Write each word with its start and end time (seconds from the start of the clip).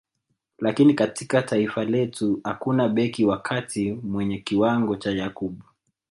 Lakini 0.59 0.93
katika 0.93 1.41
taifa 1.41 1.85
letu 1.85 2.39
hakuna 2.43 2.89
beki 2.89 3.25
wa 3.25 3.39
kati 3.41 3.91
mwenye 3.91 4.37
kiwango 4.37 4.95
cha 4.95 5.11
Yakub 5.11 5.61